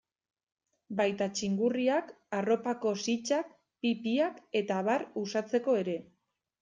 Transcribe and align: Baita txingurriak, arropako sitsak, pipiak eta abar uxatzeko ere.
Baita 1.01 1.27
txingurriak, 1.39 2.09
arropako 2.37 2.93
sitsak, 3.03 3.51
pipiak 3.87 4.41
eta 4.63 4.81
abar 4.87 5.07
uxatzeko 5.27 5.77
ere. 5.85 5.97